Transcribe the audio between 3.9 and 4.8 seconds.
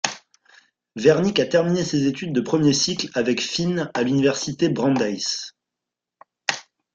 à l'Université